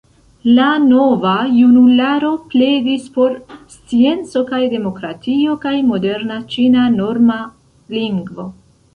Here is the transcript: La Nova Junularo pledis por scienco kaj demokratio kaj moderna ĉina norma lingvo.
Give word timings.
La 0.57 0.67
Nova 0.83 1.33
Junularo 1.57 2.29
pledis 2.53 3.03
por 3.17 3.35
scienco 3.73 4.41
kaj 4.47 4.61
demokratio 4.71 5.53
kaj 5.67 5.73
moderna 5.91 6.39
ĉina 6.55 6.87
norma 6.95 7.37
lingvo. 7.97 8.47